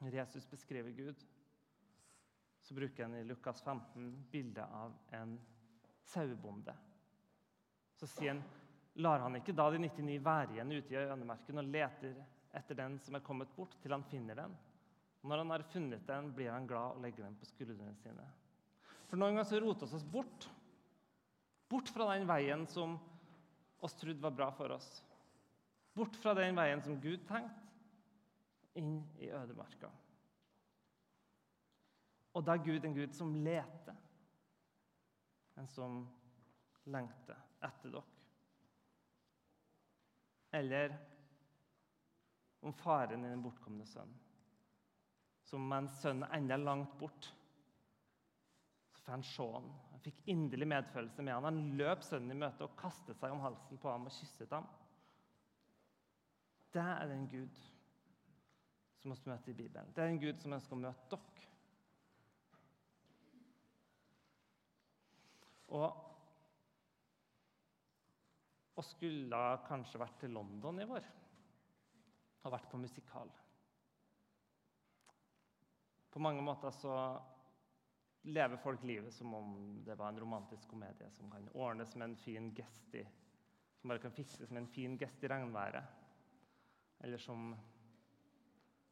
Når 0.00 0.14
Jesus 0.14 0.46
beskriver 0.48 0.90
Gud, 0.96 1.24
så 2.64 2.74
bruker 2.74 3.04
han 3.04 3.18
i 3.18 3.24
Lukas 3.24 3.60
15 3.62 4.06
bildet 4.32 4.64
av 4.64 4.94
en 5.12 5.34
sauebonde. 6.08 6.72
Så 8.00 8.08
sier 8.08 8.32
han, 8.32 8.40
lar 9.04 9.20
han 9.20 9.36
ikke 9.36 9.52
da 9.52 9.66
de 9.70 9.82
99 9.82 10.16
være 10.24 10.54
igjen 10.56 10.72
ute 10.72 10.94
i 10.94 10.98
ødemarken 11.02 11.60
og 11.60 11.68
leter 11.68 12.16
etter 12.56 12.78
den 12.80 12.96
som 13.04 13.18
er 13.18 13.24
kommet 13.26 13.52
bort, 13.56 13.76
til 13.82 13.92
han 13.92 14.06
finner 14.08 14.40
den? 14.40 14.56
Når 15.20 15.42
han 15.44 15.52
har 15.52 15.66
funnet 15.68 16.06
den, 16.08 16.32
blir 16.32 16.48
han 16.48 16.66
glad 16.66 16.96
og 16.96 17.04
legger 17.04 17.26
den 17.26 17.36
på 17.36 17.50
skuldrene 17.50 17.92
sine. 18.00 18.24
For 19.10 19.20
Noen 19.20 19.36
ganger 19.36 19.50
så 19.50 19.60
roter 19.60 19.90
vi 19.90 19.98
oss 20.00 20.08
bort. 20.08 20.48
Bort 21.70 21.88
fra 21.94 22.08
den 22.12 22.26
veien 22.26 22.66
som 22.66 22.96
oss 23.80 23.94
trodde 23.94 24.22
var 24.22 24.34
bra 24.34 24.50
for 24.52 24.74
oss. 24.74 24.88
Bort 25.94 26.16
fra 26.18 26.34
den 26.34 26.58
veien 26.58 26.82
som 26.82 26.98
Gud 27.00 27.22
tenkte, 27.28 27.66
inn 28.78 29.00
i 29.18 29.30
ødemarka. 29.34 29.90
Og 32.38 32.44
da 32.46 32.54
er 32.54 32.62
Gud 32.62 32.84
en 32.86 32.94
Gud 32.94 33.14
som 33.14 33.32
leter, 33.42 33.96
en 35.58 35.70
som 35.70 36.00
lengter 36.90 37.38
etter 37.66 37.94
dere. 37.96 38.16
Eller 40.60 40.94
om 42.66 42.74
faren 42.74 43.24
i 43.24 43.30
den 43.30 43.42
bortkomne 43.42 43.86
sønnen 43.86 44.18
som 45.50 45.66
mens 45.66 45.96
sønnen 45.98 46.30
ennå 46.30 46.54
er 46.54 46.62
langt 46.62 46.92
bort, 47.00 47.26
så 49.10 49.16
han 49.16 49.22
se 49.26 49.44
han. 49.52 49.64
Fikk 50.04 50.20
inderlig 50.30 50.68
medfølelse 50.70 51.22
med 51.22 51.34
han. 51.34 51.46
Han 51.48 51.72
løp 51.80 52.04
sønnen 52.06 52.30
i 52.32 52.38
møte 52.38 52.64
og 52.64 52.76
kastet 52.78 53.18
seg 53.18 53.34
om 53.34 53.42
halsen 53.42 53.80
på 53.82 53.90
ham 53.90 54.06
og 54.06 54.14
kysset 54.14 54.52
ham. 54.54 54.68
Det 56.70 56.84
er 56.84 57.10
den 57.10 57.26
Gud 57.28 57.58
som 59.00 59.10
vi 59.10 59.32
møter 59.32 59.50
i 59.50 59.56
Bibelen. 59.58 59.90
Det 59.96 60.04
er 60.04 60.12
en 60.12 60.20
Gud 60.22 60.38
som 60.38 60.54
ønsker 60.54 60.76
å 60.76 60.84
møte 60.84 61.16
dere. 61.16 61.48
Og 65.80 66.06
og 68.80 68.86
skulle 68.86 69.38
kanskje 69.66 70.00
vært 70.00 70.22
til 70.22 70.32
London 70.32 70.78
i 70.80 70.86
vår 70.88 71.04
og 72.40 72.54
vært 72.54 72.70
på 72.72 72.78
musikal. 72.80 73.28
På 76.08 76.22
mange 76.24 76.40
måter 76.40 76.72
så 76.72 76.94
lever 78.22 78.56
folk 78.56 78.82
livet 78.84 79.14
som 79.14 79.34
om 79.34 79.80
det 79.84 79.94
var 79.94 80.08
en 80.08 80.20
romantisk 80.20 80.68
komedie 80.68 81.10
som 81.10 81.30
kan 81.30 81.48
ordnes 81.54 81.94
med 81.96 82.10
en 82.10 82.16
fin 82.16 82.54
gest 82.54 82.94
i 82.94 83.06
Som 83.80 83.88
bare 83.88 83.98
kan 83.98 84.12
fikses 84.12 84.50
med 84.50 84.62
en 84.62 84.68
fin 84.68 84.98
gest 84.98 85.24
i 85.24 85.28
regnværet. 85.28 85.84
Eller 87.00 87.18
som 87.18 87.56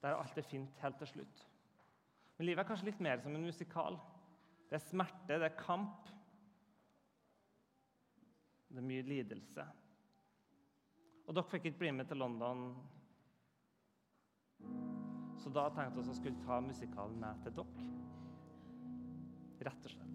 Der 0.02 0.14
alt 0.14 0.38
er 0.38 0.42
fint 0.42 0.78
helt 0.78 0.98
til 0.98 1.06
slutt. 1.06 1.46
Men 2.38 2.46
livet 2.46 2.62
er 2.62 2.68
kanskje 2.68 2.86
litt 2.86 3.00
mer 3.00 3.18
som 3.18 3.34
en 3.34 3.42
musikal. 3.44 3.98
Det 4.70 4.76
er 4.78 4.84
smerte, 4.84 5.38
det 5.38 5.42
er 5.42 5.58
kamp. 5.58 6.06
Det 8.68 8.78
er 8.78 8.86
mye 8.86 9.02
lidelse. 9.02 9.64
Og 11.26 11.34
dere 11.34 11.50
fikk 11.50 11.66
ikke 11.66 11.78
bli 11.78 11.90
med 11.90 12.08
til 12.08 12.22
London 12.22 12.70
så 15.38 15.52
da 15.54 15.68
tenkte 15.70 16.02
vi 16.02 16.10
å 16.10 16.16
skulle 16.16 16.44
ta 16.44 16.58
musikalen 16.60 17.18
med 17.22 17.42
til 17.44 17.54
dere. 17.56 17.84
Rett 19.68 19.84
og 19.84 19.92
slett. 19.92 20.07